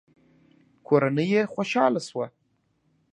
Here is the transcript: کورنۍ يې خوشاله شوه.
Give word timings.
کورنۍ 0.87 1.27
يې 1.33 1.41
خوشاله 1.53 2.01
شوه. 2.07 2.25